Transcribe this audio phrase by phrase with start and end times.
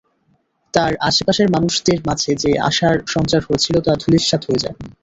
[0.73, 4.77] তার আশেপাশের মানুষদের মাঝে যে আশার সঞ্চার হয়েছিল তা ধুলিস্মাৎ হয়ে যায়।